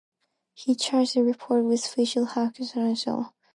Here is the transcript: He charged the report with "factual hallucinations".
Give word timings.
He 0.55 0.73
charged 0.73 1.13
the 1.13 1.21
report 1.23 1.63
with 1.63 1.85
"factual 1.85 2.25
hallucinations". 2.25 3.27